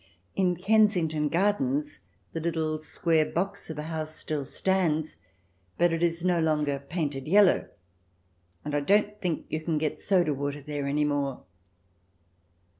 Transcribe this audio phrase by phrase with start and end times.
[0.35, 1.99] In Ken sington Gardens
[2.33, 5.17] the little square box of a house still stands,
[5.77, 7.69] but it is no longer painted yellow,
[8.65, 11.43] and I don't think you can get soda water there any more.